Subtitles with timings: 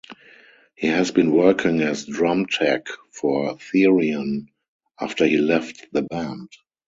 [0.73, 4.47] He has been working as drum tech for Therion,
[4.99, 6.49] after he left the band.